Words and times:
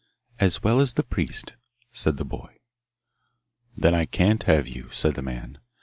'As 0.39 0.63
well 0.63 0.79
as 0.81 0.93
the 0.93 1.03
priest,' 1.03 1.53
said 1.91 2.17
the 2.17 2.25
boy. 2.25 2.55
Then 3.77 3.93
I 3.93 4.05
can't 4.05 4.41
have 4.49 4.67
you,' 4.67 4.89
said 4.89 5.13
the 5.13 5.21
man. 5.21 5.59